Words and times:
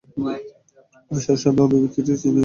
অবিশ্বাস্য, 1.11 1.45
আমি 1.51 1.59
অভিব্যক্তিটা 1.65 2.07
দেখেছি। 2.07 2.27